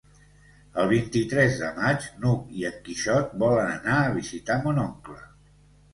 El 0.83 0.87
vint-i-tres 0.91 1.59
de 1.63 1.69
maig 1.75 2.07
n'Hug 2.23 2.57
i 2.61 2.67
en 2.71 2.81
Quixot 2.87 3.39
volen 3.47 3.71
anar 3.77 3.99
a 4.07 4.11
visitar 4.19 4.61
mon 4.65 4.83
oncle. 4.87 5.21